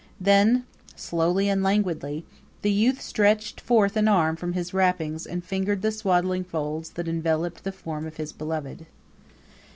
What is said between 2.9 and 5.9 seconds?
stretched forth an arm from his wrappings and fingered